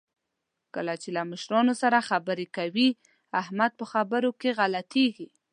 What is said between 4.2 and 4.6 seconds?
کې